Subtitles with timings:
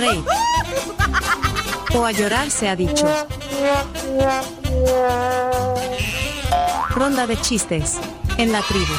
[0.00, 0.24] reír.
[1.94, 3.06] O a llorar se ha dicho.
[6.90, 7.98] Ronda de chistes.
[8.38, 8.92] En la tribu.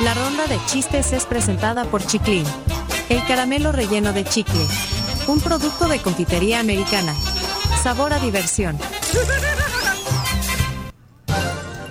[0.00, 2.44] La ronda de chistes es presentada por Chiclin.
[3.08, 4.66] El caramelo relleno de chicle.
[5.26, 7.14] Un producto de confitería americana.
[7.82, 8.78] Sabor a diversión.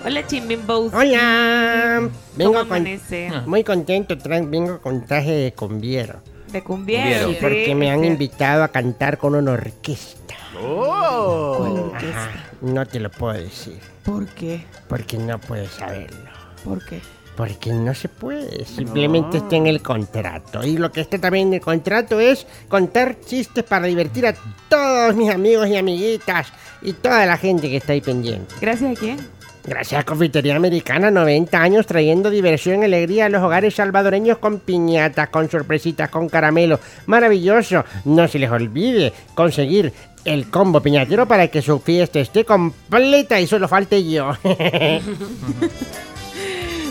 [0.04, 0.92] Hola, Chimbimbos.
[0.92, 2.10] Hola.
[2.36, 3.30] Vengo ¿Cómo con, amanece?
[3.46, 6.20] muy contento, vengo con traje de conviero.
[6.54, 7.30] De cumbiero.
[7.30, 10.36] Sí, porque me han invitado a cantar con una orquesta.
[10.62, 11.90] ¡Oh!
[11.96, 14.64] Ajá, no te lo puedo decir, ¿Por qué?
[14.88, 16.30] porque no puedes saberlo.
[16.64, 17.00] ¿Por qué?
[17.36, 20.64] Porque no se puede, simplemente está en el contrato.
[20.64, 24.36] Y lo que está también en el contrato es contar chistes para divertir a
[24.68, 28.54] todos mis amigos y amiguitas y toda la gente que está ahí pendiente.
[28.60, 29.18] ¿Gracias a quién?
[29.66, 34.60] Gracias a Confitería Americana, 90 años trayendo diversión y alegría a los hogares salvadoreños con
[34.60, 36.78] piñatas, con sorpresitas, con caramelo.
[37.06, 37.82] Maravilloso.
[38.04, 39.92] No se les olvide conseguir
[40.26, 44.32] el combo piñatero para que su fiesta esté completa y solo falte yo.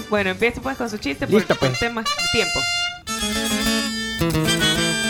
[0.10, 1.80] Bueno, empieza pues con su chiste Listo, porque pues.
[1.80, 2.60] tema tiempo.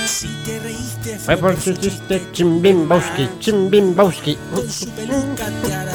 [0.08, 4.38] Si te reíste Fue por su chiste chimbimbowski, chimbimbowski.
[4.56, 5.93] con su peluca te hará.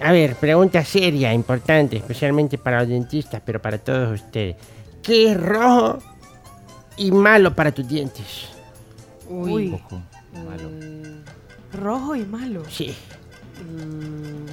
[0.00, 4.56] A ver, pregunta seria, importante, especialmente para los dentistas, pero para todos ustedes.
[5.02, 5.98] ¿Qué es rojo
[6.96, 8.48] y malo para tus dientes?
[9.28, 9.74] Uy.
[9.74, 10.00] Ojo,
[10.44, 10.70] malo.
[11.72, 12.62] Rojo y malo.
[12.68, 12.94] Sí,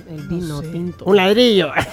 [0.09, 1.05] El vino tinto.
[1.05, 1.71] un ladrillo.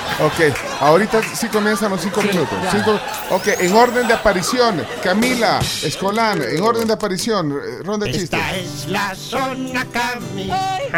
[0.23, 2.53] Ok, ahorita sí comienzan los cinco minutos.
[2.71, 2.99] Cinco-
[3.31, 8.39] ok, en orden de aparición, Camila Escolán, en orden de aparición, eh, ronda de chistes.
[8.39, 10.45] Esta es la zona Cami.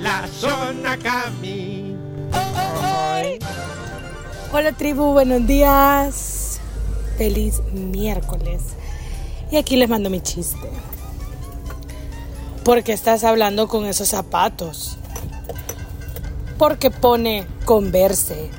[0.00, 1.96] la zona Cami.
[4.52, 6.60] Hola tribu, buenos días.
[7.18, 8.62] Feliz miércoles.
[9.50, 10.70] Y aquí les mando mi chiste.
[12.64, 14.96] ¿Por qué estás hablando con esos zapatos?
[16.58, 18.50] Porque pone converse.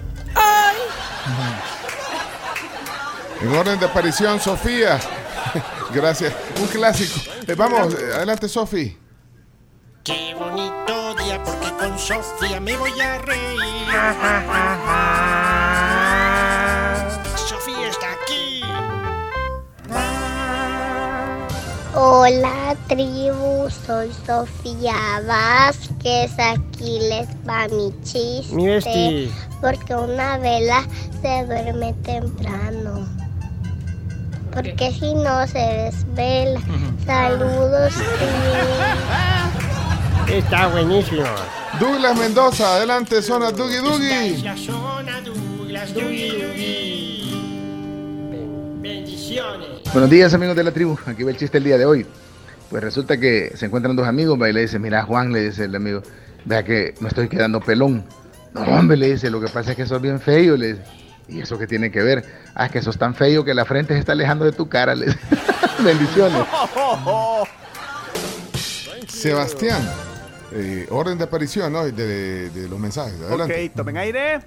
[3.41, 4.99] En orden de aparición, Sofía.
[5.91, 6.31] Gracias,
[6.61, 7.19] un clásico.
[7.47, 8.95] Eh, vamos, eh, adelante, Sofi.
[10.03, 13.89] Qué bonito día porque con Sofía me voy a reír.
[17.35, 18.61] Sofía está aquí.
[21.95, 25.19] Hola tribu, soy Sofía
[25.99, 28.55] Vázquez, aquí les va mi chiste.
[28.55, 29.31] Mi vesti.
[29.61, 30.85] Porque una vela
[31.21, 33.07] se duerme temprano.
[34.53, 36.59] Porque si no se desvela.
[37.05, 37.93] Saludos.
[40.27, 41.23] Está buenísimo.
[41.79, 44.41] Douglas Mendoza, adelante, zona Dugi Dugi.
[44.43, 47.35] La zona Douglas Dugi Dugi.
[48.81, 49.67] Bendiciones.
[49.91, 52.05] Buenos días amigos de la tribu, aquí va el chiste el día de hoy.
[52.69, 55.65] Pues resulta que se encuentran dos amigos, va, y le dice, mira Juan, le dice
[55.65, 56.01] el amigo,
[56.45, 58.05] vea que me estoy quedando pelón.
[58.53, 60.83] No hombre, le dice, lo que pasa es que sos bien feo, le dice.
[61.27, 62.25] ¿Y eso qué tiene que ver?
[62.55, 64.95] Ah, es que sos tan feo que la frente se está alejando de tu cara,
[64.95, 65.19] le dice.
[65.83, 66.41] Bendiciones.
[69.07, 69.81] Sebastián,
[70.53, 71.83] eh, orden de aparición ¿no?
[71.85, 73.15] de, de- de los mensajes.
[73.21, 73.65] Adelante.
[73.69, 74.39] Ok, tomen aire.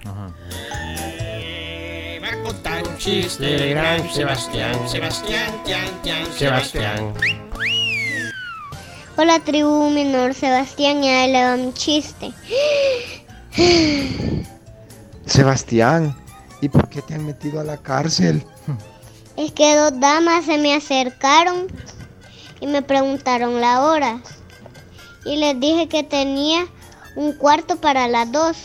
[0.99, 4.75] Eh, Va a contar un chiste gran Sebastián.
[4.87, 7.13] Sebastián, Tian, Tian, Sebastián.
[9.15, 12.33] Hola tribu, es Sebastián y ahí le va mi chiste.
[15.27, 16.15] Sebastián,
[16.61, 18.43] ¿y por qué te han metido a la cárcel?
[19.37, 21.67] Es que dos damas se me acercaron
[22.59, 24.19] y me preguntaron la hora.
[25.25, 26.65] Y les dije que tenía
[27.15, 28.57] un cuarto para las dos.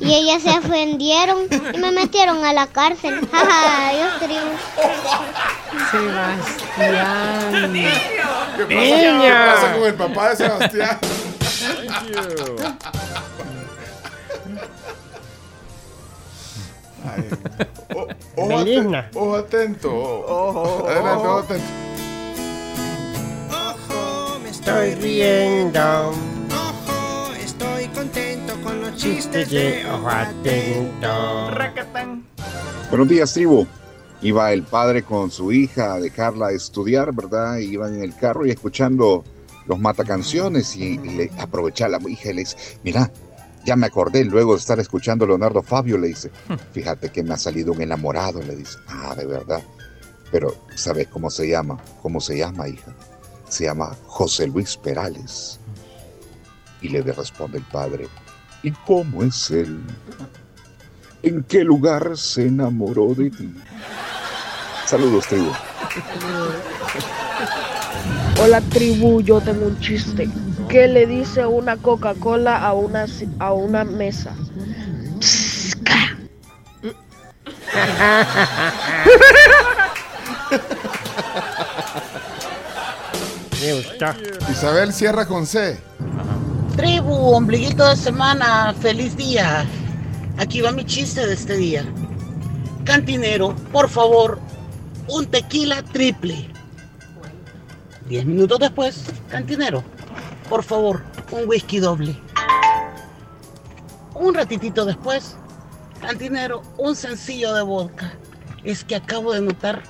[0.00, 3.26] Y ellas se ofendieron y me metieron a la cárcel.
[3.32, 4.50] Jaja, tribu.
[5.90, 7.72] Sebastián.
[8.56, 10.98] ¿Qué pasa, ¿Qué pasa con el papá de Sebastián?
[17.04, 17.28] Ay,
[17.94, 18.08] o-
[19.14, 19.90] ojo, atento.
[19.92, 21.38] Ojo, Adelante, ojo ojo.
[21.38, 21.66] atento.
[23.50, 26.12] Ojo, me estoy riendo.
[28.92, 31.50] Con Chistes de atento.
[31.50, 32.26] Racatán.
[32.90, 33.66] Buenos días, tribu.
[34.20, 37.56] Iba el padre con su hija a dejarla estudiar, ¿verdad?
[37.56, 39.24] Iban en el carro y escuchando
[39.66, 43.10] los matacanciones y, y le aprovecha la hija y le dice, mira,
[43.64, 46.30] ya me acordé luego de estar escuchando a Leonardo Fabio, le dice,
[46.72, 49.62] fíjate que me ha salido un enamorado, le dice, ah, de verdad.
[50.30, 51.78] Pero, ¿sabes cómo se llama?
[52.02, 52.94] ¿Cómo se llama, hija?
[53.48, 55.58] Se llama José Luis Perales.
[56.82, 58.06] Y le responde el padre,
[58.62, 59.80] ¿Y cómo es él?
[61.22, 63.52] ¿En qué lugar se enamoró de ti?
[64.86, 65.50] Saludos, tribu.
[68.40, 70.28] Hola tribu, yo tengo un chiste.
[70.68, 73.06] ¿Qué le dice una Coca-Cola a una,
[73.38, 74.34] a una mesa?
[83.60, 84.06] Me gustó.
[84.50, 85.78] Isabel cierra con C.
[86.76, 89.66] Tribu, ombliguito de semana, feliz día.
[90.38, 91.84] Aquí va mi chiste de este día.
[92.84, 94.40] Cantinero, por favor,
[95.06, 96.48] un tequila triple.
[98.08, 99.84] Diez minutos después, cantinero,
[100.48, 102.16] por favor, un whisky doble.
[104.14, 105.36] Un ratitito después,
[106.00, 108.14] cantinero, un sencillo de vodka.
[108.64, 109.82] Es que acabo de notar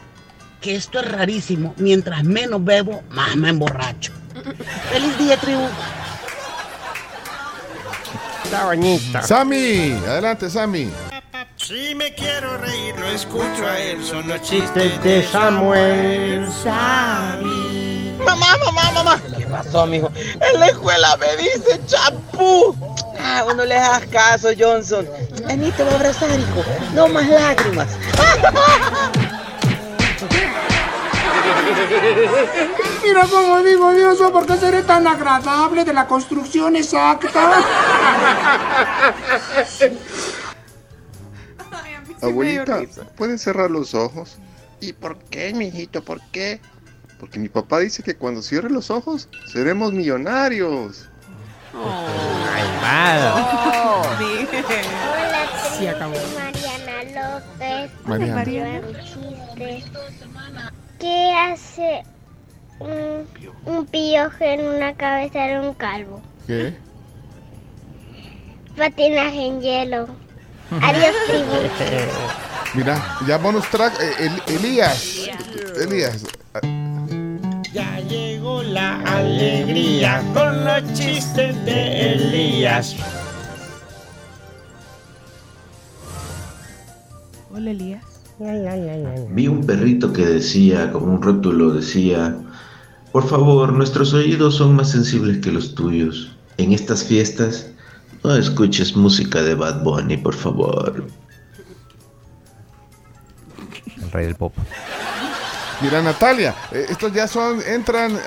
[0.61, 1.75] que esto es rarísimo.
[1.77, 4.13] Mientras menos bebo, más me emborracho.
[4.91, 5.69] Feliz día, tribu.
[8.53, 9.23] Está bonito.
[9.23, 10.93] Sammy, adelante, Sammy.
[11.57, 14.05] Si me quiero reír, lo escucho a él.
[14.05, 16.47] Son los Chistes de Samuel.
[18.23, 19.23] Mamá, mamá, mamá.
[19.39, 20.13] ¿Qué pasó, mijo?
[20.15, 22.77] En la escuela me dice champú.
[23.19, 25.09] Ah, no le hagas caso, Johnson.
[25.47, 26.63] Vení, te voy a abrazar, hijo.
[26.95, 27.89] No más lágrimas.
[33.03, 37.63] Mira cómo digo, Dios, ¿por qué seré tan agradable de la construcción exacta?
[42.21, 42.83] Abuelita,
[43.17, 44.39] ¿pueden cerrar los ojos?
[44.81, 46.03] ¿Y por qué, mijito?
[46.03, 46.61] ¿Por qué?
[47.19, 51.09] Porque mi papá dice que cuando cierre los ojos seremos millonarios.
[52.83, 53.47] Malvado.
[54.13, 54.19] Hola,
[55.79, 56.15] Sí, acabó.
[58.05, 58.81] Mariana.
[60.99, 62.03] ¿Qué hace
[62.79, 63.27] un,
[63.67, 66.21] un pillojo en una cabeza de un calvo?
[66.47, 66.75] ¿Qué?
[68.77, 70.09] Patinaje en hielo.
[70.81, 71.53] Adiós, tribu.
[72.75, 75.29] Mira, ya bonus track, eh, El- Elías.
[75.77, 76.25] Elías.
[77.73, 82.97] Ya llegó la alegría con los chistes de Elías.
[87.63, 88.05] Hola, Elías.
[89.31, 92.37] Vi un perrito que decía, como un rótulo decía,
[93.13, 96.37] por favor, nuestros oídos son más sensibles que los tuyos.
[96.57, 97.69] En estas fiestas,
[98.25, 101.07] no escuches música de Bad Bunny, por favor.
[104.03, 104.53] El rey del pop.
[105.81, 106.57] Mira, Natalia.
[106.73, 108.19] eh, estos ya son, entran eh,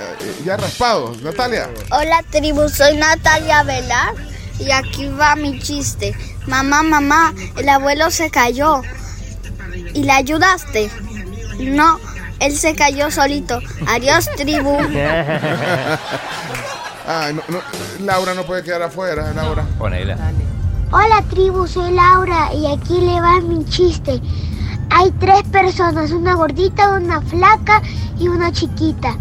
[0.46, 1.22] ya raspados.
[1.24, 1.70] Natalia.
[1.92, 4.14] Hola tribu, soy Natalia Velar
[4.60, 6.16] y aquí va mi chiste.
[6.48, 8.82] Mamá, mamá, el abuelo se cayó.
[9.96, 10.92] ¿Y le ayudaste?
[11.60, 11.98] No,
[12.40, 13.60] él se cayó solito.
[13.88, 14.78] Adiós tribu.
[17.08, 17.60] No, no,
[18.04, 19.64] Laura no puede quedar afuera, Laura.
[19.78, 20.18] Ponela.
[20.92, 24.20] Hola, tribu, soy Laura y aquí le va mi chiste.
[24.90, 27.84] Hay tres personas, una gordita, una flaca
[28.18, 29.16] y una chiquita.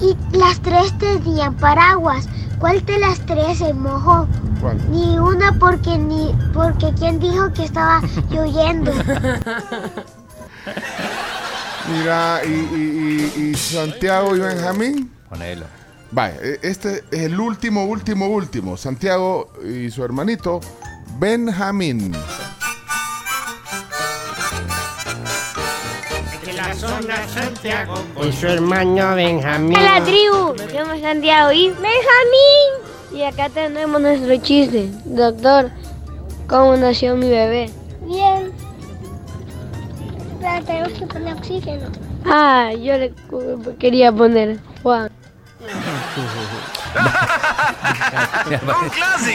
[0.00, 2.28] Y las tres tenían paraguas.
[2.60, 4.28] ¿Cuál de las tres se mojó?
[4.60, 4.78] ¿Cuál?
[4.90, 8.00] Ni una porque ni porque quién dijo que estaba
[8.30, 8.92] lloviendo.
[11.90, 15.12] Mira, y, y- y- y Santiago y Benjamín.
[15.28, 15.64] Ponelo.
[16.10, 18.76] Vaya, eh, este es el último, último, último.
[18.76, 20.60] Santiago y su hermanito,
[21.18, 22.12] Benjamín.
[26.44, 27.94] De la zona Santiago.
[28.26, 29.76] Y su hermano Benjamín.
[29.78, 30.54] Hola tribu,
[31.00, 32.77] Santiago y Benjamín.
[33.12, 34.90] Y acá tenemos nuestro chiste.
[35.04, 35.70] Doctor,
[36.48, 37.70] ¿cómo nació mi bebé?
[38.06, 38.52] Bien.
[40.40, 41.88] Pero tenemos que poner oxígeno.
[42.26, 43.12] Ah, yo le
[43.78, 45.10] quería poner Juan.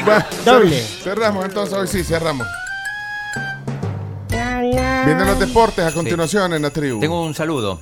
[0.08, 0.76] Va, Doble.
[0.82, 2.48] cer- Cerramos entonces, hoy sí, cerramos.
[4.30, 7.00] Vienen los deportes a continuación en la tribu.
[7.00, 7.82] Tengo un saludo.